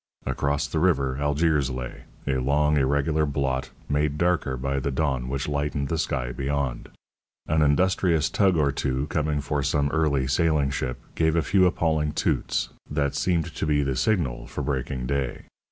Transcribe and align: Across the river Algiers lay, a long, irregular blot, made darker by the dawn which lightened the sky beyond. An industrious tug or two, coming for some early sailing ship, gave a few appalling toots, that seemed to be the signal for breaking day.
Across 0.25 0.65
the 0.69 0.79
river 0.79 1.17
Algiers 1.19 1.69
lay, 1.69 2.05
a 2.25 2.39
long, 2.39 2.75
irregular 2.75 3.27
blot, 3.27 3.69
made 3.87 4.17
darker 4.17 4.57
by 4.57 4.79
the 4.79 4.89
dawn 4.89 5.29
which 5.29 5.47
lightened 5.47 5.89
the 5.89 5.99
sky 5.99 6.31
beyond. 6.31 6.89
An 7.45 7.61
industrious 7.61 8.27
tug 8.27 8.57
or 8.57 8.71
two, 8.71 9.05
coming 9.11 9.41
for 9.41 9.61
some 9.61 9.91
early 9.91 10.25
sailing 10.25 10.71
ship, 10.71 10.97
gave 11.13 11.35
a 11.35 11.43
few 11.43 11.67
appalling 11.67 12.13
toots, 12.13 12.69
that 12.89 13.13
seemed 13.13 13.53
to 13.53 13.65
be 13.67 13.83
the 13.83 13.95
signal 13.95 14.47
for 14.47 14.63
breaking 14.63 15.05
day. 15.05 15.41